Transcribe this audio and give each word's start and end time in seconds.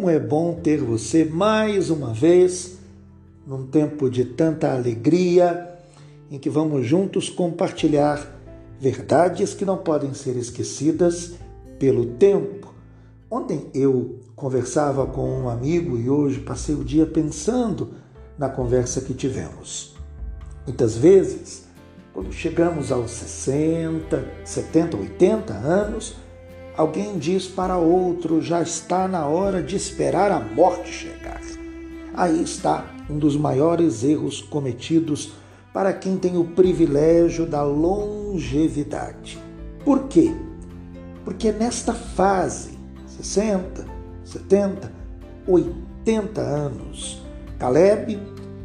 Como 0.00 0.08
é 0.08 0.18
bom 0.18 0.54
ter 0.54 0.78
você 0.78 1.26
mais 1.26 1.90
uma 1.90 2.14
vez 2.14 2.78
num 3.46 3.66
tempo 3.66 4.08
de 4.08 4.24
tanta 4.24 4.72
alegria 4.72 5.78
em 6.30 6.38
que 6.38 6.48
vamos 6.48 6.86
juntos 6.86 7.28
compartilhar 7.28 8.26
verdades 8.80 9.52
que 9.52 9.62
não 9.62 9.76
podem 9.76 10.14
ser 10.14 10.38
esquecidas 10.38 11.34
pelo 11.78 12.14
tempo. 12.14 12.72
Ontem 13.30 13.66
eu 13.74 14.18
conversava 14.34 15.06
com 15.06 15.42
um 15.42 15.50
amigo 15.50 15.98
e 15.98 16.08
hoje 16.08 16.40
passei 16.40 16.74
o 16.74 16.82
dia 16.82 17.04
pensando 17.04 17.90
na 18.38 18.48
conversa 18.48 19.02
que 19.02 19.12
tivemos. 19.12 19.94
Muitas 20.64 20.96
vezes, 20.96 21.66
quando 22.14 22.32
chegamos 22.32 22.90
aos 22.90 23.10
60, 23.10 24.26
70, 24.46 24.96
80 24.96 25.52
anos, 25.52 26.16
alguém 26.76 27.18
diz 27.18 27.46
para 27.46 27.76
outro: 27.76 28.40
já 28.40 28.62
está 28.62 29.06
na 29.08 29.26
hora 29.26 29.62
de 29.62 29.76
esperar 29.76 30.30
a 30.30 30.40
morte 30.40 30.92
chegar. 30.92 31.40
Aí 32.14 32.42
está 32.42 32.84
um 33.08 33.18
dos 33.18 33.36
maiores 33.36 34.04
erros 34.04 34.40
cometidos 34.40 35.32
para 35.72 35.92
quem 35.92 36.16
tem 36.16 36.36
o 36.36 36.44
privilégio 36.44 37.46
da 37.46 37.62
longevidade. 37.62 39.38
Por 39.84 40.08
quê? 40.08 40.34
Porque 41.24 41.52
nesta 41.52 41.94
fase, 41.94 42.78
60, 43.06 43.86
70, 44.24 44.92
80 45.46 46.40
anos, 46.40 47.22
Caleb, 47.58 48.18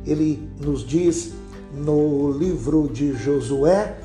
ele 0.06 0.50
nos 0.60 0.86
diz 0.86 1.34
no 1.74 2.32
livro 2.32 2.90
de 2.92 3.14
Josué, 3.14 3.98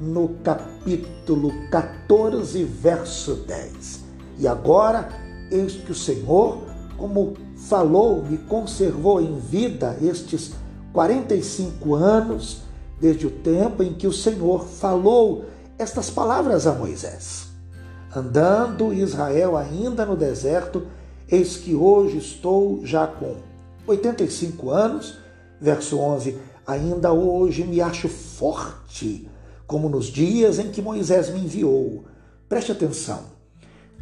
no 0.00 0.30
capítulo 0.42 1.52
14, 1.70 2.64
verso 2.64 3.34
10. 3.46 4.00
E 4.38 4.48
agora, 4.48 5.10
eis 5.50 5.74
que 5.74 5.92
o 5.92 5.94
Senhor, 5.94 6.62
como 6.96 7.34
falou, 7.68 8.24
me 8.24 8.38
conservou 8.38 9.20
em 9.20 9.38
vida 9.38 9.98
estes 10.00 10.52
45 10.94 11.94
anos, 11.94 12.62
desde 12.98 13.26
o 13.26 13.30
tempo 13.30 13.82
em 13.82 13.92
que 13.92 14.06
o 14.06 14.12
Senhor 14.12 14.64
falou 14.64 15.44
estas 15.78 16.08
palavras 16.08 16.66
a 16.66 16.72
Moisés. 16.72 17.48
Andando 18.14 18.94
Israel 18.94 19.56
ainda 19.56 20.06
no 20.06 20.16
deserto, 20.16 20.86
eis 21.28 21.58
que 21.58 21.74
hoje 21.74 22.16
estou 22.16 22.84
já 22.84 23.06
com 23.06 23.36
85 23.86 24.70
anos, 24.70 25.18
verso 25.60 25.98
11, 25.98 26.38
ainda 26.66 27.12
hoje 27.12 27.64
me 27.64 27.80
acho 27.80 28.08
forte 28.08 29.29
como 29.70 29.88
nos 29.88 30.06
dias 30.06 30.58
em 30.58 30.68
que 30.68 30.82
Moisés 30.82 31.30
me 31.30 31.38
enviou. 31.38 32.02
Preste 32.48 32.72
atenção. 32.72 33.20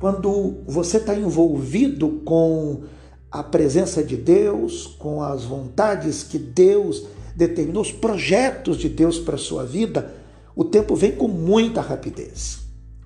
Quando 0.00 0.62
você 0.66 0.96
está 0.96 1.14
envolvido 1.14 2.22
com 2.24 2.84
a 3.30 3.42
presença 3.42 4.02
de 4.02 4.16
Deus, 4.16 4.86
com 4.98 5.22
as 5.22 5.44
vontades 5.44 6.22
que 6.22 6.38
Deus 6.38 7.04
determinou, 7.36 7.82
os 7.82 7.92
projetos 7.92 8.78
de 8.78 8.88
Deus 8.88 9.18
para 9.18 9.34
a 9.34 9.38
sua 9.38 9.66
vida, 9.66 10.14
o 10.56 10.64
tempo 10.64 10.96
vem 10.96 11.12
com 11.12 11.28
muita 11.28 11.82
rapidez. 11.82 12.60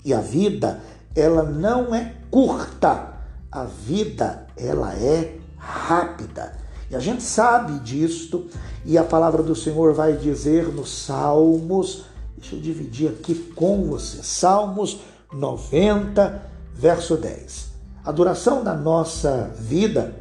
E 0.04 0.14
a 0.14 0.20
vida, 0.20 0.80
ela 1.16 1.42
não 1.42 1.92
é 1.92 2.14
curta. 2.30 3.14
A 3.50 3.64
vida, 3.64 4.46
ela 4.56 4.94
é 4.94 5.34
rápida. 5.56 6.56
E 6.88 6.94
a 6.94 7.00
gente 7.00 7.24
sabe 7.24 7.80
disto, 7.80 8.46
e 8.84 8.96
a 8.96 9.02
palavra 9.02 9.42
do 9.42 9.56
Senhor 9.56 9.92
vai 9.92 10.16
dizer 10.16 10.68
nos 10.68 11.06
Salmos 11.06 12.11
Deixa 12.42 12.56
eu 12.56 12.60
dividir 12.60 13.08
aqui 13.08 13.36
com 13.54 13.84
você. 13.84 14.20
Salmos 14.20 14.98
90, 15.32 16.42
verso 16.74 17.16
10. 17.16 17.70
A 18.04 18.10
duração 18.10 18.64
da 18.64 18.74
nossa 18.74 19.54
vida 19.56 20.16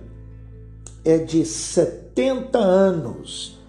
é 1.04 1.18
de 1.18 1.44
70 1.44 2.60
anos 2.60 3.60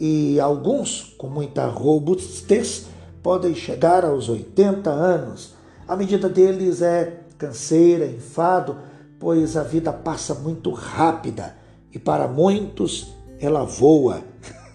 e 0.00 0.40
alguns, 0.40 1.14
com 1.18 1.28
muita 1.28 1.66
robustez, 1.66 2.86
podem 3.22 3.54
chegar 3.54 4.02
aos 4.02 4.30
80 4.30 4.88
anos. 4.88 5.52
A 5.86 5.94
medida 5.94 6.26
deles 6.26 6.80
é 6.80 7.20
canseira, 7.36 8.06
enfado, 8.06 8.78
pois 9.18 9.58
a 9.58 9.62
vida 9.62 9.92
passa 9.92 10.34
muito 10.34 10.70
rápida 10.70 11.54
e 11.92 11.98
para 11.98 12.26
muitos 12.26 13.12
ela 13.38 13.62
voa. 13.62 14.22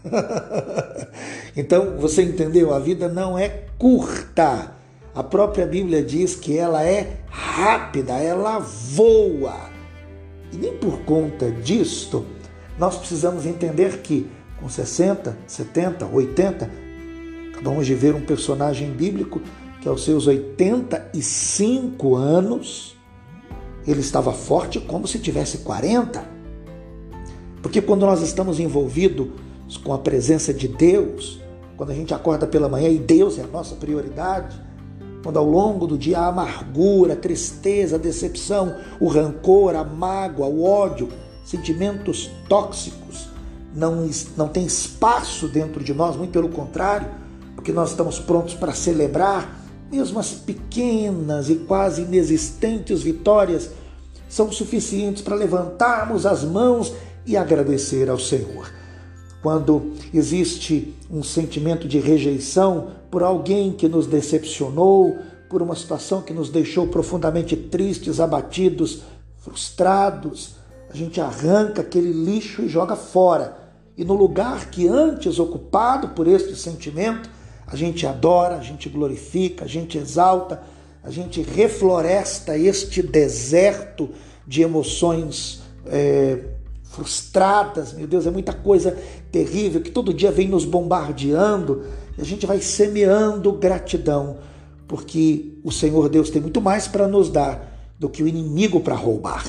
então, 1.56 1.98
você 1.98 2.22
entendeu? 2.22 2.74
A 2.74 2.80
vida 2.80 3.08
não 3.08 3.38
é 3.38 3.66
curta. 3.78 4.76
A 5.14 5.24
própria 5.24 5.66
Bíblia 5.66 6.04
diz 6.04 6.36
que 6.36 6.58
ela 6.58 6.84
é 6.84 7.20
rápida, 7.30 8.14
ela 8.14 8.60
voa. 8.60 9.70
E 10.52 10.58
nem 10.58 10.74
por 10.74 11.00
conta 11.00 11.50
disto, 11.50 12.26
nós 12.78 12.98
precisamos 12.98 13.46
entender 13.46 14.00
que 14.02 14.30
com 14.60 14.68
60, 14.68 15.38
70, 15.48 16.06
80, 16.06 16.70
acabamos 17.54 17.86
de 17.86 17.96
ver 17.96 18.14
um 18.14 18.22
personagem 18.22 18.92
bíblico 18.92 19.42
que 19.82 19.88
aos 19.88 20.04
seus 20.04 20.28
85 20.28 22.16
anos, 22.16 22.98
ele 23.88 24.02
estava 24.02 24.34
forte 24.34 24.80
como 24.82 25.08
se 25.08 25.20
tivesse 25.20 25.60
40. 25.60 26.24
Porque 27.62 27.82
quando 27.82 28.06
nós 28.06 28.22
estamos 28.22 28.60
envolvidos 28.60 29.28
com 29.84 29.94
a 29.94 29.98
presença 29.98 30.54
de 30.54 30.68
Deus, 30.68 31.45
quando 31.78 31.92
a 31.92 31.96
gente 31.96 32.14
acorda 32.14 32.48
pela 32.48 32.70
manhã 32.70 32.90
e 32.90 32.98
Deus 32.98 33.38
é 33.38 33.44
a 33.44 33.48
nossa 33.48 33.76
prioridade, 33.76 34.56
quando 35.24 35.38
ao 35.38 35.46
longo 35.46 35.88
do 35.88 35.98
dia 35.98 36.20
a 36.20 36.28
amargura, 36.28 37.14
a 37.14 37.18
tristeza, 37.18 37.96
a 37.96 38.00
decepção, 38.00 38.76
o 39.00 39.08
rancor, 39.08 39.76
a 39.76 39.84
mágoa, 39.84 40.48
o 40.48 40.64
ódio, 40.64 41.10
sentimentos 41.44 42.30
tóxicos 42.48 43.28
não, 43.74 44.08
não 44.38 44.48
tem 44.48 44.66
espaço 44.66 45.48
dentro 45.48 45.84
de 45.84 45.94
nós, 45.94 46.16
muito 46.16 46.32
pelo 46.32 46.50
contrário, 46.50 47.08
porque 47.56 47.74
nós 47.74 47.90
estamos 47.90 48.20
prontos 48.20 48.54
para 48.54 48.74
celebrar, 48.74 49.64
mesmo 49.92 50.20
as 50.20 50.32
pequenas 50.32 51.50
e 51.50 51.56
quase 51.56 52.04
inexistentes 52.04 53.02
vitórias 53.02 53.72
são 54.30 54.52
suficientes 54.52 55.22
para 55.22 55.36
levantarmos 55.36 56.26
as 56.26 56.44
mãos 56.44 56.94
e 57.26 57.36
agradecer 57.36 58.10
ao 58.10 58.20
Senhor 58.20 58.75
quando 59.46 59.94
existe 60.12 60.96
um 61.08 61.22
sentimento 61.22 61.88
de 61.88 62.00
rejeição 62.00 62.88
por 63.12 63.22
alguém 63.22 63.72
que 63.72 63.88
nos 63.88 64.08
decepcionou, 64.08 65.20
por 65.48 65.62
uma 65.62 65.76
situação 65.76 66.24
que 66.24 66.34
nos 66.34 66.50
deixou 66.50 66.88
profundamente 66.88 67.56
tristes, 67.56 68.20
abatidos, 68.20 69.04
frustrados, 69.38 70.56
a 70.90 70.98
gente 70.98 71.22
arranca 71.22 71.84
aquele 71.84 72.12
lixo 72.12 72.64
e 72.64 72.68
joga 72.68 72.96
fora. 72.96 73.56
E 73.96 74.04
no 74.04 74.16
lugar 74.16 74.72
que 74.72 74.88
antes 74.88 75.38
ocupado 75.38 76.08
por 76.16 76.28
este 76.28 76.56
sentimento, 76.56 77.30
a 77.68 77.76
gente 77.76 78.08
adora, 78.08 78.56
a 78.56 78.64
gente 78.64 78.90
glorifica, 78.90 79.66
a 79.66 79.68
gente 79.68 79.96
exalta, 79.96 80.64
a 81.04 81.12
gente 81.12 81.44
refloresta 81.44 82.58
este 82.58 83.04
deserto 83.04 84.10
de 84.48 84.64
emoções 84.64 85.62
é, 85.86 86.55
frustradas, 86.96 87.92
meu 87.92 88.08
Deus, 88.08 88.26
é 88.26 88.32
muita 88.32 88.54
coisa 88.54 88.98
terrível 89.32 89.82
que 89.82 89.92
todo 89.92 90.14
dia 90.14 90.32
vem 90.32 90.48
nos 90.48 90.64
bombardeando 90.64 91.84
e 92.18 92.22
a 92.22 92.24
gente 92.24 92.46
vai 92.46 92.62
semeando 92.62 93.52
gratidão, 93.52 94.38
porque 94.88 95.60
o 95.64 95.72
Senhor 95.72 96.08
Deus 96.08 96.30
tem 96.30 96.42
muito 96.42 96.62
mais 96.62 96.88
para 96.88 97.08
nos 97.08 97.30
dar 97.30 97.94
do 98.00 98.08
que 98.08 98.24
o 98.24 98.28
inimigo 98.28 98.80
para 98.80 98.96
roubar. 98.96 99.44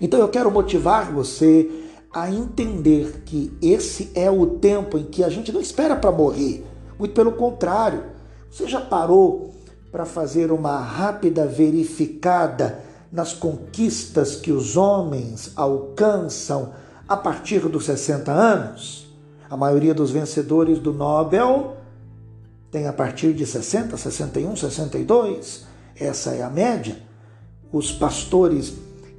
Então 0.00 0.20
eu 0.20 0.28
quero 0.28 0.50
motivar 0.50 1.12
você 1.12 1.68
a 2.12 2.30
entender 2.30 3.22
que 3.24 3.52
esse 3.60 4.10
é 4.14 4.30
o 4.30 4.46
tempo 4.46 4.96
em 4.96 5.04
que 5.04 5.24
a 5.24 5.28
gente 5.28 5.50
não 5.50 5.60
espera 5.60 5.96
para 5.96 6.12
morrer, 6.12 6.64
muito 6.98 7.14
pelo 7.14 7.32
contrário. 7.32 8.04
Você 8.50 8.68
já 8.68 8.80
parou 8.80 9.52
para 9.90 10.04
fazer 10.04 10.52
uma 10.52 10.78
rápida 10.78 11.46
verificada 11.46 12.91
nas 13.12 13.34
conquistas 13.34 14.36
que 14.36 14.50
os 14.50 14.76
homens 14.76 15.52
alcançam 15.54 16.72
a 17.06 17.16
partir 17.16 17.60
dos 17.68 17.84
60 17.84 18.32
anos. 18.32 19.06
A 19.50 19.56
maioria 19.56 19.92
dos 19.92 20.10
vencedores 20.10 20.78
do 20.78 20.94
Nobel 20.94 21.76
tem 22.70 22.86
a 22.86 22.92
partir 22.92 23.34
de 23.34 23.44
60, 23.44 23.98
61, 23.98 24.56
62. 24.56 25.66
Essa 25.94 26.30
é 26.30 26.42
a 26.42 26.48
média. 26.48 26.96
Os 27.70 27.92
pastores 27.92 28.72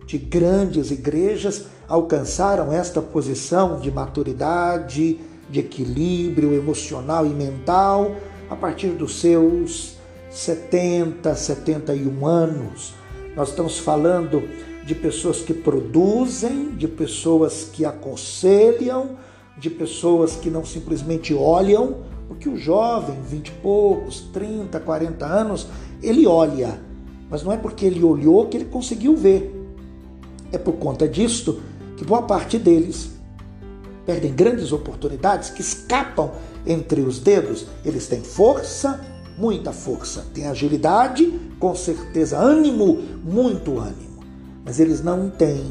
de 0.07 0.18
grandes 0.18 0.90
igrejas 0.90 1.66
alcançaram 1.88 2.74
esta 2.74 3.00
posição 3.00 3.80
de 3.80 3.92
maturidade, 3.92 5.19
de 5.48 5.60
equilíbrio 5.60 6.54
emocional 6.54 7.28
e 7.28 7.30
mental 7.30 8.16
a 8.50 8.56
partir 8.56 8.90
dos 8.90 9.19
seus 9.19 9.98
70, 10.31 11.36
71 11.36 12.25
anos. 12.25 13.02
Nós 13.35 13.50
estamos 13.50 13.80
falando 13.80 14.44
de 14.85 14.94
pessoas 14.94 15.41
que 15.41 15.53
produzem, 15.53 16.71
de 16.75 16.88
pessoas 16.88 17.68
que 17.71 17.83
aconselham, 17.83 19.18
de 19.57 19.69
pessoas 19.69 20.35
que 20.35 20.50
não 20.50 20.63
simplesmente 20.63 21.33
olham, 21.33 21.97
porque 22.27 22.47
o 22.47 22.57
jovem, 22.57 23.19
20 23.21 23.47
e 23.47 23.51
poucos, 23.53 24.21
30, 24.33 24.80
40 24.80 25.25
anos, 25.25 25.68
ele 26.01 26.27
olha, 26.27 26.80
mas 27.30 27.44
não 27.44 27.51
é 27.51 27.57
porque 27.57 27.85
ele 27.85 28.03
olhou 28.03 28.47
que 28.47 28.57
ele 28.57 28.65
conseguiu 28.65 29.15
ver. 29.15 29.51
É 30.51 30.57
por 30.57 30.74
conta 30.74 31.07
disto 31.07 31.59
que 31.97 32.06
boa 32.06 32.21
parte 32.21 32.59
deles 32.59 33.12
perdem 34.06 34.33
grandes 34.33 34.71
oportunidades 34.71 35.50
que 35.50 35.62
escapam 35.62 36.31
entre 36.68 37.01
os 37.01 37.19
dedos. 37.19 37.65
Eles 37.83 38.07
têm 38.07 38.21
força, 38.21 39.03
muita 39.38 39.71
força, 39.71 40.25
têm 40.33 40.47
agilidade, 40.47 41.39
com 41.59 41.75
certeza, 41.75 42.38
ânimo, 42.38 43.00
muito 43.24 43.80
ânimo, 43.80 44.24
mas 44.65 44.80
eles 44.80 45.03
não 45.03 45.30
têm 45.30 45.63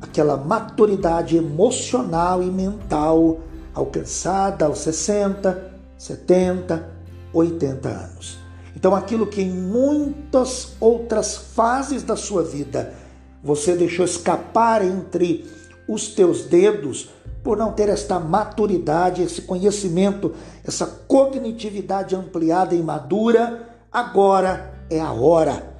aquela 0.00 0.36
maturidade 0.36 1.36
emocional 1.36 2.42
e 2.42 2.46
mental 2.46 3.40
alcançada 3.74 4.66
aos 4.66 4.78
60, 4.78 5.72
70, 5.98 6.88
80 7.32 7.88
anos. 7.88 8.38
Então, 8.74 8.94
aquilo 8.94 9.26
que 9.26 9.40
em 9.40 9.50
muitas 9.50 10.72
outras 10.80 11.36
fases 11.36 12.02
da 12.02 12.16
sua 12.16 12.42
vida 12.42 12.92
você 13.42 13.74
deixou 13.74 14.04
escapar 14.04 14.84
entre 14.84 15.46
os 15.88 16.08
teus 16.08 16.44
dedos 16.44 17.10
por 17.46 17.56
não 17.56 17.70
ter 17.70 17.88
esta 17.88 18.18
maturidade, 18.18 19.22
esse 19.22 19.42
conhecimento, 19.42 20.34
essa 20.64 20.84
cognitividade 20.84 22.16
ampliada 22.16 22.74
e 22.74 22.82
madura, 22.82 23.68
agora 23.92 24.74
é 24.90 25.00
a 25.00 25.12
hora. 25.12 25.76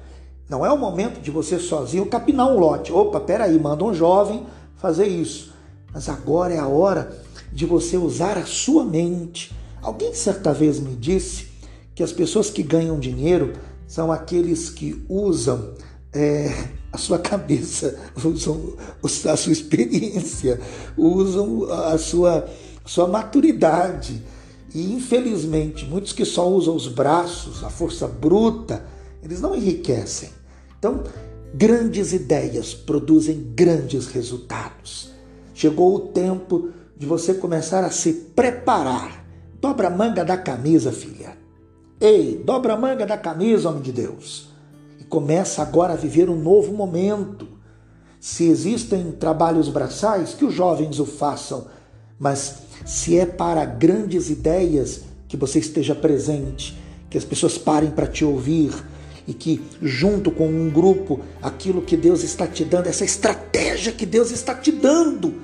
Não 0.49 0.65
é 0.65 0.71
o 0.71 0.77
momento 0.77 1.19
de 1.19 1.29
você 1.29 1.59
sozinho 1.59 2.05
capinar 2.05 2.47
um 2.47 2.57
lote. 2.57 2.93
Opa, 2.93 3.19
peraí, 3.19 3.59
manda 3.59 3.83
um 3.83 3.93
jovem 3.93 4.47
fazer 4.77 5.07
isso. 5.07 5.53
Mas 5.93 6.07
agora 6.07 6.53
é 6.53 6.57
a 6.57 6.67
hora 6.67 7.11
de 7.51 7.65
você 7.65 7.97
usar 7.97 8.37
a 8.37 8.45
sua 8.45 8.85
mente. 8.85 9.53
Alguém 9.81 10.13
certa 10.13 10.53
vez 10.53 10.79
me 10.79 10.95
disse 10.95 11.49
que 11.93 12.01
as 12.01 12.13
pessoas 12.13 12.49
que 12.49 12.63
ganham 12.63 12.97
dinheiro 12.97 13.55
são 13.85 14.09
aqueles 14.09 14.69
que 14.69 15.05
usam 15.09 15.73
é, 16.13 16.69
a 16.91 16.97
sua 16.97 17.19
cabeça, 17.19 17.97
usam 18.23 18.75
a 19.03 19.37
sua 19.37 19.51
experiência, 19.51 20.59
usam 20.97 21.71
a 21.71 21.97
sua, 21.97 22.47
a 22.83 22.87
sua 22.87 23.07
maturidade. 23.07 24.21
E 24.73 24.93
infelizmente, 24.93 25.85
muitos 25.85 26.13
que 26.13 26.25
só 26.25 26.47
usam 26.49 26.75
os 26.75 26.87
braços, 26.87 27.63
a 27.63 27.69
força 27.69 28.07
bruta, 28.07 28.85
eles 29.23 29.41
não 29.41 29.55
enriquecem. 29.55 30.29
Então, 30.77 31.03
grandes 31.53 32.13
ideias 32.13 32.73
produzem 32.73 33.51
grandes 33.55 34.07
resultados. 34.07 35.11
Chegou 35.53 35.95
o 35.95 35.99
tempo 35.99 36.69
de 36.95 37.05
você 37.05 37.33
começar 37.33 37.83
a 37.83 37.89
se 37.89 38.13
preparar. 38.35 39.25
Dobra 39.59 39.87
a 39.87 39.91
manga 39.91 40.23
da 40.23 40.37
camisa, 40.37 40.91
filha. 40.91 41.37
Ei, 41.99 42.41
dobra 42.45 42.73
a 42.73 42.77
manga 42.77 43.05
da 43.05 43.17
camisa, 43.17 43.69
homem 43.69 43.81
de 43.81 43.91
Deus, 43.91 44.49
começa 45.09 45.61
agora 45.61 45.93
a 45.93 45.97
viver 45.97 46.29
um 46.29 46.35
novo 46.35 46.73
momento. 46.73 47.47
Se 48.19 48.45
existem 48.45 49.11
trabalhos 49.11 49.69
braçais, 49.69 50.33
que 50.33 50.45
os 50.45 50.53
jovens 50.53 50.99
o 50.99 51.05
façam, 51.05 51.67
mas 52.19 52.63
se 52.85 53.17
é 53.17 53.25
para 53.25 53.63
grandes 53.65 54.29
ideias, 54.29 55.01
que 55.27 55.37
você 55.37 55.59
esteja 55.59 55.93
presente, 55.93 56.77
que 57.09 57.17
as 57.17 57.25
pessoas 57.25 57.57
parem 57.57 57.91
para 57.91 58.07
te 58.07 58.25
ouvir 58.25 58.71
e 59.27 59.33
que, 59.33 59.61
junto 59.81 60.31
com 60.31 60.47
um 60.47 60.69
grupo, 60.69 61.19
aquilo 61.41 61.81
que 61.81 61.97
Deus 61.97 62.23
está 62.23 62.47
te 62.47 62.63
dando, 62.63 62.87
essa 62.87 63.05
estratégia 63.05 63.91
que 63.91 64.05
Deus 64.05 64.31
está 64.31 64.55
te 64.55 64.71
dando, 64.71 65.41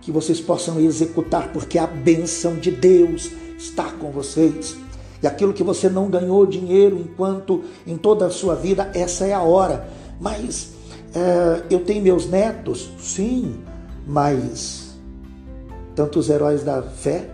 que 0.00 0.10
vocês 0.10 0.40
possam 0.40 0.80
executar, 0.80 1.52
porque 1.52 1.78
a 1.78 1.86
bênção 1.86 2.56
de 2.56 2.70
Deus 2.70 3.30
está 3.58 3.92
com 3.92 4.10
vocês 4.10 4.76
e 5.22 5.26
aquilo 5.26 5.52
que 5.52 5.62
você 5.62 5.88
não 5.88 6.08
ganhou 6.08 6.46
dinheiro 6.46 6.96
enquanto 6.98 7.64
em 7.86 7.96
toda 7.96 8.26
a 8.26 8.30
sua 8.30 8.54
vida, 8.54 8.90
essa 8.94 9.26
é 9.26 9.32
a 9.32 9.42
hora. 9.42 9.88
Mas 10.20 10.72
é, 11.14 11.62
eu 11.70 11.80
tenho 11.80 12.02
meus 12.02 12.28
netos, 12.28 12.90
sim, 12.98 13.56
mas 14.06 14.96
tantos 15.94 16.30
heróis 16.30 16.62
da 16.62 16.82
fé, 16.82 17.28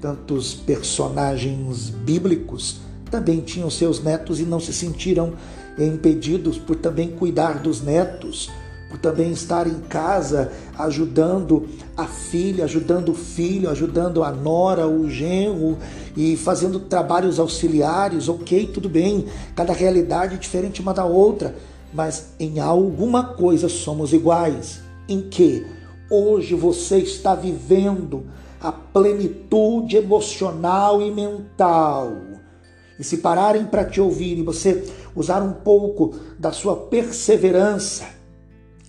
tantos 0.00 0.54
personagens 0.54 1.90
bíblicos 1.90 2.80
também 3.10 3.40
tinham 3.40 3.70
seus 3.70 4.02
netos 4.02 4.40
e 4.40 4.42
não 4.42 4.58
se 4.58 4.72
sentiram 4.72 5.34
impedidos 5.78 6.58
por 6.58 6.76
também 6.76 7.10
cuidar 7.10 7.60
dos 7.60 7.80
netos 7.80 8.50
também 8.98 9.32
estar 9.32 9.66
em 9.66 9.80
casa 9.80 10.52
ajudando 10.78 11.68
a 11.96 12.06
filha, 12.06 12.64
ajudando 12.64 13.10
o 13.10 13.14
filho, 13.14 13.70
ajudando 13.70 14.22
a 14.22 14.30
nora, 14.30 14.86
o 14.86 15.08
genro 15.08 15.78
e 16.16 16.36
fazendo 16.36 16.80
trabalhos 16.80 17.38
auxiliares, 17.38 18.28
ok, 18.28 18.66
tudo 18.72 18.88
bem, 18.88 19.26
cada 19.54 19.72
realidade 19.72 20.34
é 20.34 20.38
diferente 20.38 20.80
uma 20.80 20.94
da 20.94 21.04
outra, 21.04 21.54
mas 21.92 22.28
em 22.38 22.60
alguma 22.60 23.24
coisa 23.24 23.68
somos 23.68 24.12
iguais. 24.12 24.80
Em 25.08 25.22
que 25.22 25.66
hoje 26.10 26.54
você 26.54 26.98
está 26.98 27.34
vivendo 27.34 28.24
a 28.60 28.72
plenitude 28.72 29.96
emocional 29.96 31.02
e 31.02 31.10
mental. 31.10 32.12
E 32.98 33.04
se 33.04 33.18
pararem 33.18 33.64
para 33.64 33.84
te 33.84 34.00
ouvir 34.00 34.38
e 34.38 34.42
você 34.42 34.84
usar 35.14 35.42
um 35.42 35.52
pouco 35.52 36.14
da 36.38 36.52
sua 36.52 36.76
perseverança, 36.76 38.04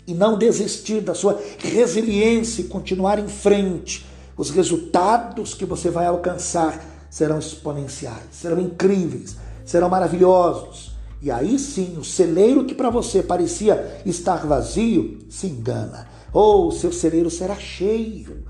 e 0.08 0.14
não 0.14 0.38
desistir 0.38 1.02
da 1.02 1.14
sua 1.14 1.40
resiliência 1.58 2.62
e 2.62 2.66
continuar 2.66 3.20
em 3.20 3.28
frente, 3.28 4.06
os 4.38 4.50
resultados 4.50 5.54
que 5.54 5.66
você 5.66 5.90
vai 5.90 6.06
alcançar 6.06 6.84
serão 7.10 7.40
exponenciais, 7.40 8.26
serão 8.32 8.60
incríveis, 8.60 9.36
serão 9.66 9.90
maravilhosos. 9.90 10.96
E 11.22 11.32
aí 11.32 11.58
sim, 11.58 11.98
o 11.98 12.04
celeiro 12.04 12.66
que 12.66 12.76
para 12.76 12.90
você 12.90 13.24
parecia 13.24 14.02
estar 14.06 14.46
vazio 14.46 15.20
se 15.30 15.48
engana. 15.48 16.08
Ou 16.32 16.68
oh, 16.68 16.72
seu 16.72 16.92
celeiro 16.92 17.32
será 17.32 17.56
cheio. 17.56 18.44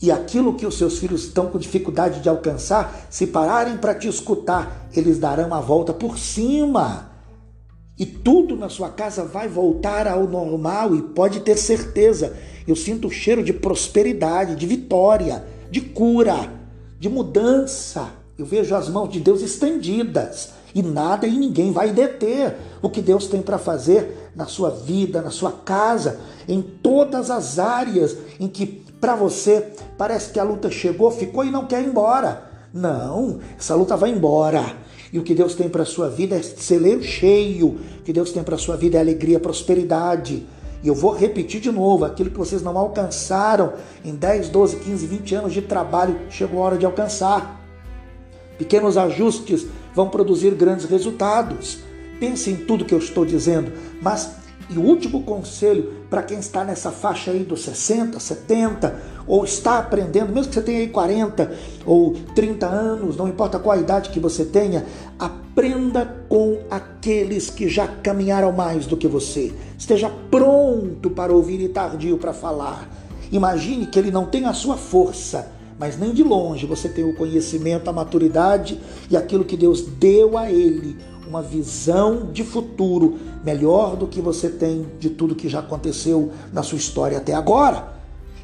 E 0.00 0.12
aquilo 0.12 0.54
que 0.54 0.66
os 0.66 0.76
seus 0.76 0.98
filhos 0.98 1.24
estão 1.24 1.46
com 1.46 1.58
dificuldade 1.58 2.20
de 2.20 2.28
alcançar, 2.28 3.06
se 3.08 3.26
pararem 3.26 3.78
para 3.78 3.94
te 3.94 4.06
escutar, 4.06 4.88
eles 4.94 5.18
darão 5.18 5.54
a 5.54 5.60
volta 5.60 5.94
por 5.94 6.18
cima 6.18 7.15
e 7.98 8.04
tudo 8.04 8.56
na 8.56 8.68
sua 8.68 8.90
casa 8.90 9.24
vai 9.24 9.48
voltar 9.48 10.06
ao 10.06 10.26
normal 10.26 10.94
e 10.94 11.02
pode 11.02 11.40
ter 11.40 11.56
certeza. 11.56 12.36
Eu 12.68 12.76
sinto 12.76 13.08
o 13.08 13.10
cheiro 13.10 13.42
de 13.42 13.52
prosperidade, 13.52 14.54
de 14.54 14.66
vitória, 14.66 15.44
de 15.70 15.80
cura, 15.80 16.52
de 16.98 17.08
mudança. 17.08 18.10
Eu 18.38 18.44
vejo 18.44 18.74
as 18.74 18.88
mãos 18.88 19.08
de 19.08 19.18
Deus 19.18 19.40
estendidas 19.40 20.50
e 20.74 20.82
nada 20.82 21.26
e 21.26 21.38
ninguém 21.38 21.72
vai 21.72 21.90
deter 21.90 22.54
o 22.82 22.90
que 22.90 23.00
Deus 23.00 23.28
tem 23.28 23.40
para 23.40 23.56
fazer 23.56 24.30
na 24.36 24.44
sua 24.44 24.68
vida, 24.68 25.22
na 25.22 25.30
sua 25.30 25.52
casa, 25.52 26.20
em 26.46 26.60
todas 26.60 27.30
as 27.30 27.58
áreas 27.58 28.14
em 28.38 28.46
que 28.46 28.66
para 29.00 29.14
você 29.14 29.72
parece 29.96 30.32
que 30.32 30.38
a 30.38 30.44
luta 30.44 30.70
chegou, 30.70 31.10
ficou 31.10 31.44
e 31.44 31.50
não 31.50 31.66
quer 31.66 31.82
ir 31.82 31.86
embora. 31.86 32.50
Não, 32.74 33.40
essa 33.58 33.74
luta 33.74 33.96
vai 33.96 34.10
embora 34.10 34.84
e 35.16 35.18
o 35.18 35.22
que 35.22 35.34
Deus 35.34 35.54
tem 35.54 35.66
para 35.66 35.82
a 35.82 35.86
sua 35.86 36.10
vida 36.10 36.36
é 36.36 36.42
celeiro 36.42 37.02
cheio. 37.02 37.68
O 37.68 38.02
que 38.04 38.12
Deus 38.12 38.32
tem 38.32 38.42
para 38.42 38.54
a 38.54 38.58
sua 38.58 38.76
vida 38.76 38.98
é 38.98 39.00
alegria, 39.00 39.40
prosperidade. 39.40 40.46
E 40.82 40.88
eu 40.88 40.94
vou 40.94 41.14
repetir 41.14 41.58
de 41.58 41.72
novo: 41.72 42.04
aquilo 42.04 42.28
que 42.28 42.36
vocês 42.36 42.60
não 42.60 42.76
alcançaram 42.76 43.72
em 44.04 44.14
10, 44.14 44.50
12, 44.50 44.76
15, 44.76 45.06
20 45.06 45.34
anos 45.34 45.54
de 45.54 45.62
trabalho, 45.62 46.20
chegou 46.28 46.60
a 46.60 46.66
hora 46.66 46.76
de 46.76 46.84
alcançar. 46.84 47.64
Pequenos 48.58 48.98
ajustes 48.98 49.66
vão 49.94 50.10
produzir 50.10 50.54
grandes 50.54 50.84
resultados. 50.84 51.78
Pense 52.20 52.50
em 52.50 52.56
tudo 52.56 52.84
que 52.84 52.92
eu 52.92 52.98
estou 52.98 53.24
dizendo, 53.24 53.72
mas 54.02 54.30
e 54.68 54.78
o 54.78 54.82
último 54.82 55.22
conselho 55.22 55.92
para 56.10 56.22
quem 56.22 56.38
está 56.38 56.64
nessa 56.64 56.90
faixa 56.90 57.30
aí 57.30 57.44
dos 57.44 57.62
60, 57.62 58.18
70, 58.18 59.00
ou 59.26 59.44
está 59.44 59.78
aprendendo, 59.78 60.32
mesmo 60.32 60.48
que 60.48 60.54
você 60.54 60.62
tenha 60.62 60.80
aí 60.80 60.88
40 60.88 61.52
ou 61.84 62.14
30 62.34 62.66
anos, 62.66 63.16
não 63.16 63.28
importa 63.28 63.58
qual 63.58 63.76
a 63.76 63.80
idade 63.80 64.10
que 64.10 64.20
você 64.20 64.44
tenha, 64.44 64.84
aprenda 65.18 66.04
com 66.28 66.58
aqueles 66.70 67.50
que 67.50 67.68
já 67.68 67.86
caminharam 67.86 68.52
mais 68.52 68.86
do 68.86 68.96
que 68.96 69.08
você. 69.08 69.52
Esteja 69.78 70.10
pronto 70.30 71.10
para 71.10 71.32
ouvir 71.32 71.60
e 71.60 71.68
tardio 71.68 72.18
para 72.18 72.32
falar. 72.32 72.88
Imagine 73.30 73.86
que 73.86 73.98
ele 73.98 74.10
não 74.10 74.26
tem 74.26 74.46
a 74.46 74.52
sua 74.52 74.76
força, 74.76 75.50
mas 75.78 75.98
nem 75.98 76.12
de 76.12 76.22
longe 76.22 76.66
você 76.66 76.88
tem 76.88 77.04
o 77.04 77.14
conhecimento, 77.14 77.88
a 77.88 77.92
maturidade 77.92 78.80
e 79.10 79.16
aquilo 79.16 79.44
que 79.44 79.56
Deus 79.56 79.82
deu 79.82 80.38
a 80.38 80.50
ele 80.50 80.96
uma 81.26 81.42
visão 81.42 82.30
de 82.32 82.44
futuro 82.44 83.18
melhor 83.44 83.96
do 83.96 84.06
que 84.06 84.20
você 84.20 84.48
tem 84.48 84.86
de 84.98 85.10
tudo 85.10 85.34
que 85.34 85.48
já 85.48 85.60
aconteceu 85.60 86.32
na 86.52 86.62
sua 86.62 86.78
história 86.78 87.18
até 87.18 87.34
agora. 87.34 87.96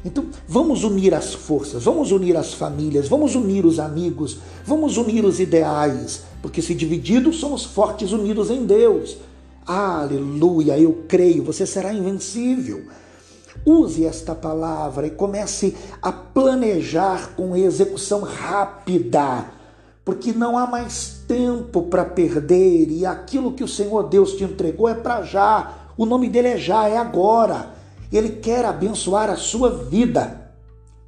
Então, 0.05 0.25
vamos 0.47 0.83
unir 0.83 1.13
as 1.13 1.33
forças, 1.33 1.83
vamos 1.83 2.11
unir 2.11 2.35
as 2.35 2.53
famílias, 2.53 3.07
vamos 3.07 3.35
unir 3.35 3.65
os 3.65 3.79
amigos, 3.79 4.37
vamos 4.65 4.97
unir 4.97 5.23
os 5.23 5.39
ideais, 5.39 6.23
porque 6.41 6.61
se 6.61 6.75
divididos 6.75 7.39
somos 7.39 7.63
fortes 7.63 8.11
unidos 8.11 8.49
em 8.49 8.65
Deus. 8.65 9.17
Aleluia, 9.65 10.77
eu 10.77 11.05
creio, 11.07 11.43
você 11.43 11.65
será 11.65 11.93
invencível. 11.93 12.83
Use 13.65 14.05
esta 14.05 14.35
palavra 14.35 15.07
e 15.07 15.11
comece 15.11 15.73
a 16.01 16.11
planejar 16.11 17.33
com 17.35 17.55
execução 17.55 18.21
rápida 18.21 19.62
porque 20.05 20.33
não 20.33 20.57
há 20.57 20.67
mais 20.67 21.23
tempo 21.27 21.83
para 21.83 22.03
perder 22.03 22.89
e 22.89 23.05
aquilo 23.05 23.53
que 23.53 23.63
o 23.63 23.67
Senhor 23.67 24.03
Deus 24.09 24.33
te 24.33 24.43
entregou 24.43 24.89
é 24.89 24.93
para 24.93 25.23
já. 25.23 25.73
O 25.97 26.05
nome 26.05 26.27
dele 26.27 26.49
é 26.49 26.57
já, 26.57 26.89
é 26.89 26.97
agora. 26.97 27.73
Ele 28.11 28.29
quer 28.29 28.65
abençoar 28.65 29.29
a 29.29 29.37
sua 29.37 29.69
vida. 29.69 30.51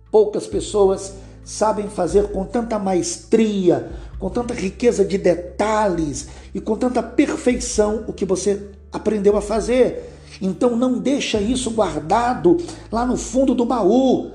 Poucas 0.09 0.47
pessoas 0.47 1.13
sabem 1.43 1.89
fazer 1.89 2.31
com 2.31 2.45
tanta 2.45 2.79
maestria, 2.79 3.91
com 4.17 4.29
tanta 4.29 4.53
riqueza 4.53 5.03
de 5.03 5.17
detalhes 5.17 6.27
e 6.53 6.61
com 6.61 6.75
tanta 6.77 7.03
perfeição 7.03 8.05
o 8.07 8.13
que 8.13 8.25
você 8.25 8.69
aprendeu 8.91 9.35
a 9.35 9.41
fazer. 9.41 10.13
Então 10.41 10.75
não 10.75 10.99
deixa 10.99 11.39
isso 11.39 11.69
guardado 11.71 12.57
lá 12.91 13.05
no 13.05 13.17
fundo 13.17 13.53
do 13.53 13.65
baú. 13.65 14.31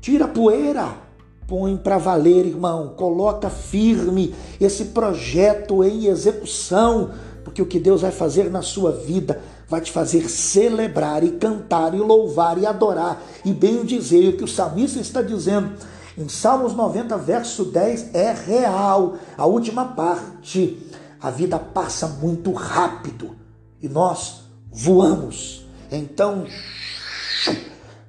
Tira 0.00 0.24
a 0.24 0.28
poeira, 0.28 1.03
põe 1.46 1.76
para 1.76 1.98
valer, 1.98 2.46
irmão. 2.46 2.94
Coloca 2.96 3.50
firme 3.50 4.34
esse 4.60 4.86
projeto 4.86 5.84
em 5.84 6.06
execução, 6.06 7.10
porque 7.44 7.62
o 7.62 7.66
que 7.66 7.78
Deus 7.78 8.02
vai 8.02 8.10
fazer 8.10 8.50
na 8.50 8.62
sua 8.62 8.92
vida 8.92 9.40
vai 9.68 9.80
te 9.80 9.90
fazer 9.90 10.28
celebrar 10.28 11.24
e 11.24 11.32
cantar 11.32 11.94
e 11.94 11.98
louvar 11.98 12.58
e 12.58 12.66
adorar 12.66 13.22
e 13.44 13.52
bem 13.52 13.84
dizer 13.84 14.28
o 14.28 14.36
que 14.36 14.44
o 14.44 14.48
salmista 14.48 15.00
está 15.00 15.22
dizendo. 15.22 15.72
Em 16.16 16.28
Salmos 16.28 16.74
90, 16.74 17.16
verso 17.18 17.64
10, 17.64 18.14
é 18.14 18.32
real. 18.32 19.16
A 19.36 19.46
última 19.46 19.84
parte. 19.84 20.78
A 21.20 21.30
vida 21.30 21.58
passa 21.58 22.06
muito 22.06 22.52
rápido 22.52 23.34
e 23.82 23.88
nós 23.88 24.42
voamos. 24.70 25.66
Então, 25.90 26.46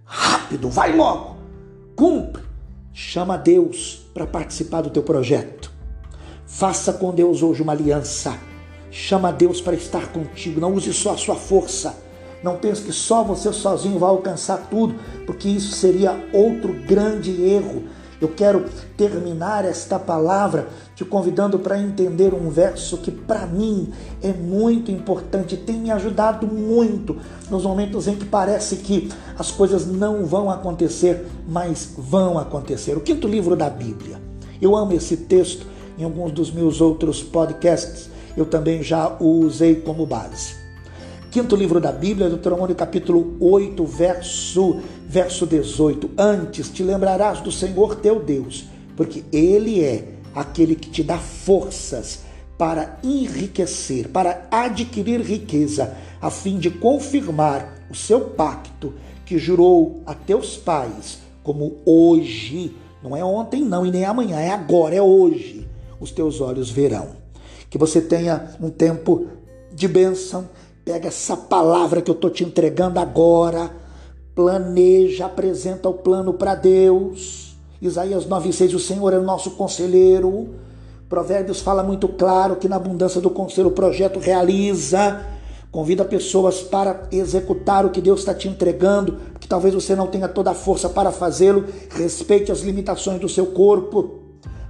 rápido, 0.04 0.70
vai 0.70 0.96
logo, 0.96 1.38
cumpre. 1.96 2.45
Chama 2.98 3.38
Deus 3.38 4.08
para 4.14 4.26
participar 4.26 4.80
do 4.80 4.90
teu 4.90 5.04
projeto. 5.04 5.70
Faça 6.48 6.94
com 6.94 7.14
Deus 7.14 7.44
hoje 7.44 7.62
uma 7.62 7.74
aliança. 7.74 8.40
Chama 8.90 9.34
Deus 9.34 9.60
para 9.60 9.76
estar 9.76 10.14
contigo. 10.14 10.62
Não 10.62 10.74
use 10.74 10.94
só 10.94 11.12
a 11.12 11.18
sua 11.18 11.36
força. 11.36 11.98
Não 12.42 12.56
pense 12.56 12.82
que 12.84 12.94
só 12.94 13.22
você 13.22 13.52
sozinho 13.52 14.00
vai 14.00 14.10
alcançar 14.10 14.70
tudo, 14.70 14.96
porque 15.26 15.50
isso 15.50 15.76
seria 15.76 16.26
outro 16.32 16.72
grande 16.88 17.32
erro. 17.44 17.84
Eu 18.26 18.30
quero 18.30 18.66
terminar 18.98 19.66
esta 19.66 20.00
palavra 20.00 20.68
te 20.96 21.06
convidando 21.06 21.60
para 21.60 21.80
entender 21.80 22.34
um 22.34 22.50
verso 22.50 22.98
que 22.98 23.12
para 23.12 23.46
mim 23.46 23.94
é 24.20 24.34
muito 24.34 24.90
importante, 24.90 25.56
tem 25.56 25.78
me 25.78 25.92
ajudado 25.92 26.48
muito 26.48 27.16
nos 27.52 27.64
momentos 27.64 28.08
em 28.08 28.16
que 28.16 28.26
parece 28.26 28.78
que 28.78 29.10
as 29.38 29.52
coisas 29.52 29.86
não 29.86 30.26
vão 30.26 30.50
acontecer, 30.50 31.28
mas 31.48 31.94
vão 31.96 32.40
acontecer. 32.40 32.98
O 32.98 33.02
quinto 33.02 33.28
livro 33.28 33.56
da 33.56 33.70
Bíblia. 33.70 34.20
Eu 34.60 34.76
amo 34.76 34.94
esse 34.94 35.18
texto, 35.18 35.68
em 35.96 36.04
alguns 36.04 36.32
dos 36.32 36.52
meus 36.52 36.82
outros 36.82 37.22
podcasts 37.22 38.10
eu 38.36 38.46
também 38.46 38.82
já 38.82 39.16
o 39.20 39.46
usei 39.46 39.76
como 39.76 40.06
base. 40.06 40.65
Quinto 41.36 41.54
livro 41.54 41.82
da 41.82 41.92
Bíblia, 41.92 42.30
Deuteronômio 42.30 42.74
capítulo 42.78 43.36
8, 43.42 43.86
verso 43.86 44.80
Verso 45.06 45.46
18: 45.46 46.12
Antes 46.18 46.70
te 46.70 46.82
lembrarás 46.82 47.42
do 47.42 47.52
Senhor 47.52 47.98
teu 47.98 48.22
Deus, 48.22 48.64
porque 48.96 49.22
Ele 49.34 49.84
é 49.84 50.14
aquele 50.34 50.78
que 50.78 50.90
te 50.90 51.04
dá 51.04 51.18
forças 51.18 52.22
para 52.58 52.98
enriquecer, 53.04 54.08
para 54.08 54.48
adquirir 54.50 55.20
riqueza, 55.20 55.94
a 56.22 56.30
fim 56.30 56.58
de 56.58 56.70
confirmar 56.70 57.86
o 57.92 57.96
seu 57.96 58.22
pacto 58.22 58.94
que 59.26 59.38
jurou 59.38 60.00
a 60.06 60.14
teus 60.14 60.56
pais, 60.56 61.20
como 61.44 61.80
hoje, 61.86 62.74
não 63.04 63.14
é 63.14 63.26
ontem, 63.26 63.62
não, 63.62 63.86
e 63.86 63.92
nem 63.92 64.06
amanhã, 64.06 64.40
é 64.40 64.52
agora, 64.52 64.96
é 64.96 65.02
hoje, 65.02 65.68
os 66.00 66.12
teus 66.12 66.40
olhos 66.40 66.70
verão. 66.70 67.10
Que 67.70 67.78
você 67.78 68.00
tenha 68.00 68.56
um 68.62 68.70
tempo 68.70 69.28
de 69.76 69.90
bênção. 69.90 70.48
Pega 70.86 71.08
essa 71.08 71.36
palavra 71.36 72.00
que 72.00 72.12
eu 72.12 72.16
estou 72.16 72.30
te 72.30 72.44
entregando 72.44 73.00
agora 73.00 73.84
planeja, 74.36 75.26
apresenta 75.26 75.88
o 75.88 75.94
plano 75.94 76.34
para 76.34 76.54
Deus. 76.54 77.56
Isaías 77.82 78.28
9,6, 78.28 78.76
o 78.76 78.80
Senhor 78.80 79.14
é 79.14 79.18
o 79.18 79.24
nosso 79.24 79.52
conselheiro. 79.52 80.50
Provérbios 81.08 81.62
fala 81.62 81.82
muito 81.82 82.08
claro 82.10 82.58
que 82.58 82.68
na 82.68 82.76
abundância 82.76 83.22
do 83.22 83.30
conselho 83.30 83.70
o 83.70 83.72
projeto 83.72 84.20
realiza, 84.20 85.26
convida 85.72 86.04
pessoas 86.04 86.62
para 86.62 87.08
executar 87.12 87.86
o 87.86 87.92
que 87.92 88.02
Deus 88.02 88.20
está 88.20 88.34
te 88.34 88.50
entregando, 88.50 89.18
que 89.40 89.48
talvez 89.48 89.74
você 89.74 89.96
não 89.96 90.08
tenha 90.08 90.28
toda 90.28 90.52
a 90.52 90.56
força 90.56 90.90
para 90.90 91.12
fazê-lo. 91.12 91.66
Respeite 91.92 92.52
as 92.52 92.60
limitações 92.60 93.22
do 93.22 93.30
seu 93.30 93.48
corpo, 93.48 94.20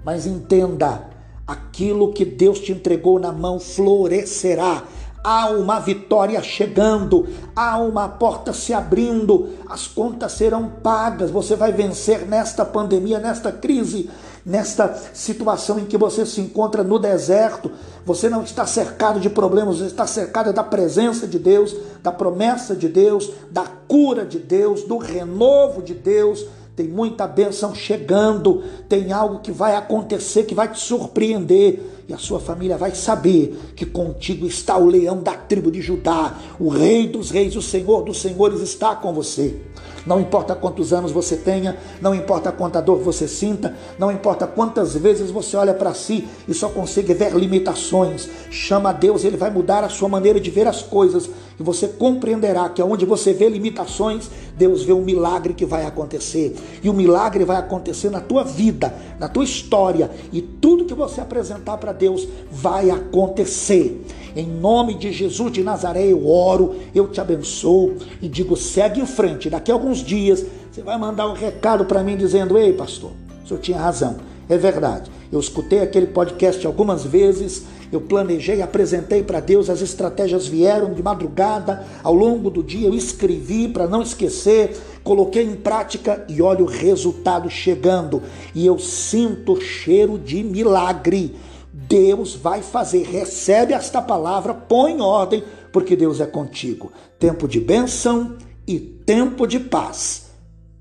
mas 0.03 0.27
entenda: 0.27 1.09
aquilo 1.47 2.13
que 2.13 2.25
Deus 2.25 2.59
te 2.59 2.71
entregou 2.71 3.19
na 3.19 3.31
mão 3.31 3.59
florescerá 3.59 4.83
há 5.25 5.49
uma 5.49 5.79
vitória 5.79 6.39
chegando, 6.43 7.27
há 7.55 7.79
uma 7.79 8.07
porta 8.07 8.53
se 8.53 8.71
abrindo, 8.75 9.49
as 9.67 9.87
contas 9.87 10.33
serão 10.33 10.69
pagas, 10.83 11.31
você 11.31 11.55
vai 11.55 11.71
vencer 11.71 12.27
nesta 12.27 12.63
pandemia, 12.63 13.17
nesta 13.17 13.51
crise, 13.51 14.07
nesta 14.45 14.95
situação 15.15 15.79
em 15.79 15.85
que 15.85 15.97
você 15.97 16.27
se 16.27 16.39
encontra 16.39 16.83
no 16.83 16.99
deserto. 16.99 17.71
Você 18.05 18.29
não 18.29 18.43
está 18.43 18.67
cercado 18.67 19.19
de 19.19 19.27
problemas, 19.27 19.79
você 19.79 19.87
está 19.87 20.05
cercado 20.05 20.53
da 20.53 20.63
presença 20.63 21.25
de 21.25 21.39
Deus, 21.39 21.75
da 22.03 22.11
promessa 22.11 22.75
de 22.75 22.87
Deus, 22.87 23.31
da 23.49 23.65
cura 23.87 24.23
de 24.23 24.37
Deus, 24.37 24.83
do 24.83 24.97
renovo 24.97 25.81
de 25.81 25.95
Deus 25.95 26.45
tem 26.75 26.89
muita 26.89 27.25
bênção 27.25 27.73
chegando, 27.73 28.61
tem 28.89 29.13
algo 29.13 29.39
que 29.39 29.51
vai 29.51 29.77
acontecer 29.77 30.43
que 30.43 30.53
vai 30.53 30.67
te 30.67 30.77
surpreender 30.77 31.94
e 32.07 32.13
a 32.13 32.17
sua 32.17 32.39
família 32.39 32.77
vai 32.77 32.93
saber 32.93 33.57
que 33.75 33.85
contigo 33.85 34.45
está 34.45 34.77
o 34.77 34.87
leão 34.87 35.21
da 35.21 35.33
tribo 35.33 35.71
de 35.71 35.81
Judá, 35.81 36.37
o 36.59 36.69
rei 36.69 37.07
dos 37.07 37.31
reis, 37.31 37.55
o 37.55 37.61
senhor 37.61 38.03
dos 38.03 38.19
senhores 38.19 38.61
está 38.61 38.95
com 38.95 39.13
você. 39.13 39.59
Não 40.05 40.19
importa 40.19 40.55
quantos 40.55 40.93
anos 40.93 41.11
você 41.11 41.35
tenha, 41.35 41.77
não 41.99 42.13
importa 42.13 42.51
quanta 42.51 42.81
dor 42.81 42.99
você 42.99 43.27
sinta, 43.27 43.75
não 43.97 44.11
importa 44.11 44.45
quantas 44.45 44.95
vezes 44.95 45.31
você 45.31 45.57
olha 45.57 45.73
para 45.73 45.93
si 45.93 46.27
e 46.47 46.53
só 46.53 46.69
consegue 46.69 47.13
ver 47.13 47.33
limitações. 47.33 48.29
Chama 48.51 48.89
a 48.89 48.93
Deus, 48.93 49.23
ele 49.23 49.37
vai 49.37 49.49
mudar 49.49 49.83
a 49.83 49.89
sua 49.89 50.07
maneira 50.07 50.39
de 50.39 50.51
ver 50.51 50.67
as 50.67 50.81
coisas 50.81 51.29
e 51.59 51.63
você 51.63 51.87
compreenderá 51.87 52.69
que 52.69 52.83
onde 52.83 53.05
você 53.05 53.33
vê 53.33 53.49
limitações, 53.49 54.29
Deus 54.57 54.83
vê 54.83 54.93
um 54.93 55.01
milagre 55.01 55.53
que 55.53 55.65
vai 55.65 55.85
acontecer. 55.85 56.55
E 56.83 56.89
o 56.89 56.93
milagre 56.93 57.45
vai 57.45 57.57
acontecer 57.57 58.09
na 58.09 58.19
tua 58.19 58.43
vida, 58.43 58.93
na 59.19 59.27
tua 59.27 59.43
história, 59.43 60.11
e 60.31 60.41
tudo 60.41 60.85
que 60.85 60.93
você 60.93 61.21
apresentar 61.21 61.77
para 61.77 61.93
Deus 61.93 62.27
vai 62.51 62.89
acontecer. 62.89 64.05
Em 64.35 64.45
nome 64.45 64.95
de 64.95 65.13
Jesus 65.13 65.51
de 65.51 65.63
Nazaré, 65.63 66.07
eu 66.07 66.27
oro, 66.27 66.75
eu 66.93 67.07
te 67.07 67.21
abençoo 67.21 67.95
e 68.21 68.27
digo: 68.27 68.57
segue 68.57 68.99
em 68.99 69.05
frente. 69.05 69.49
Daqui 69.49 69.71
a 69.71 69.75
alguns 69.75 69.99
dias 69.99 70.45
você 70.69 70.81
vai 70.81 70.97
mandar 70.97 71.29
um 71.29 71.33
recado 71.33 71.85
para 71.85 72.03
mim 72.03 72.17
dizendo: 72.17 72.57
Ei, 72.57 72.73
pastor, 72.73 73.11
o 73.43 73.47
senhor 73.47 73.59
tinha 73.61 73.77
razão. 73.77 74.17
É 74.49 74.57
verdade. 74.57 75.09
Eu 75.31 75.39
escutei 75.39 75.79
aquele 75.79 76.07
podcast 76.07 76.65
algumas 76.67 77.03
vezes, 77.03 77.63
eu 77.91 77.99
planejei, 77.99 78.61
apresentei 78.61 79.23
para 79.23 79.39
Deus, 79.39 79.69
as 79.69 79.81
estratégias 79.81 80.47
vieram 80.47 80.93
de 80.93 81.01
madrugada, 81.01 81.83
ao 82.03 82.13
longo 82.13 82.49
do 82.49 82.61
dia 82.61 82.87
eu 82.87 82.93
escrevi 82.93 83.67
para 83.67 83.87
não 83.87 84.01
esquecer, 84.01 84.77
coloquei 85.03 85.43
em 85.43 85.55
prática 85.55 86.23
e 86.29 86.41
olha 86.41 86.63
o 86.63 86.67
resultado 86.67 87.49
chegando. 87.49 88.21
E 88.53 88.65
eu 88.65 88.77
sinto 88.77 89.59
cheiro 89.59 90.19
de 90.19 90.43
milagre. 90.43 91.35
Deus 91.75 92.35
vai 92.35 92.61
fazer. 92.61 93.03
Recebe 93.03 93.73
esta 93.73 94.01
palavra, 94.01 94.53
põe 94.53 94.93
em 94.93 95.01
ordem, 95.01 95.43
porque 95.73 95.95
Deus 95.95 96.21
é 96.21 96.25
contigo. 96.25 96.91
Tempo 97.19 97.49
de 97.49 97.59
bênção 97.59 98.37
e 98.65 98.79
tempo 98.79 99.45
de 99.45 99.59
paz 99.59 100.27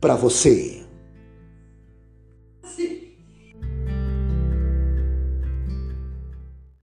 para 0.00 0.14
você. 0.14 0.84
Sim. 2.76 2.93